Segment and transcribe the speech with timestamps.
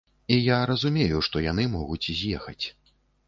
[0.35, 2.65] І я разумею, што яны могуць з'ехаць.